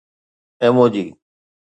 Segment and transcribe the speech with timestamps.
[0.63, 1.07] emoji